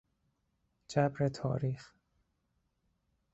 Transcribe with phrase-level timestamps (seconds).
[0.87, 1.93] جبر تاریخ